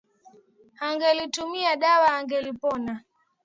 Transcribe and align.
Angelitumia 0.87 1.75
dawa 1.75 2.07
angelipona. 2.17 3.03